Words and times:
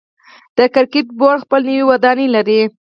د 0.57 0.59
کرکټ 0.73 1.07
بورډ 1.19 1.39
خپل 1.45 1.61
نوی 1.69 1.83
ودانۍ 1.89 2.27
لري. 2.35 2.61